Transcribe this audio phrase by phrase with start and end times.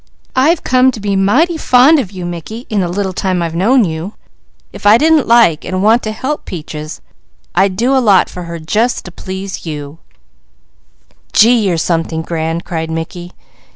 [0.35, 3.85] I've come to be mighty fond of you Mickey, in the little time I've known
[3.85, 4.15] you;
[4.73, 7.01] if I didn't like and want to help Peaches
[7.53, 9.99] I'd do a lot for her, just to please you"
[11.33, 13.33] "Gee, you're something grand!" cried Mickey.